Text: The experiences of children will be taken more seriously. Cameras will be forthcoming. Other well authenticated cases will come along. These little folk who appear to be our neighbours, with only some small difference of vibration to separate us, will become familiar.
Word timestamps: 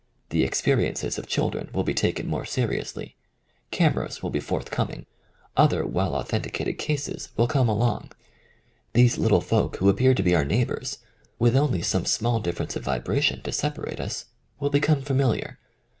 The 0.29 0.43
experiences 0.43 1.19
of 1.19 1.27
children 1.27 1.69
will 1.73 1.83
be 1.83 1.93
taken 1.93 2.25
more 2.27 2.43
seriously. 2.43 3.17
Cameras 3.69 4.23
will 4.23 4.31
be 4.31 4.39
forthcoming. 4.39 5.05
Other 5.55 5.85
well 5.85 6.15
authenticated 6.15 6.79
cases 6.79 7.29
will 7.37 7.45
come 7.45 7.69
along. 7.69 8.11
These 8.93 9.19
little 9.19 9.41
folk 9.41 9.75
who 9.75 9.89
appear 9.89 10.15
to 10.15 10.23
be 10.23 10.33
our 10.33 10.43
neighbours, 10.43 10.97
with 11.37 11.55
only 11.55 11.83
some 11.83 12.05
small 12.05 12.39
difference 12.39 12.75
of 12.75 12.83
vibration 12.83 13.43
to 13.43 13.51
separate 13.51 13.99
us, 13.99 14.25
will 14.59 14.71
become 14.71 15.03
familiar. 15.03 15.59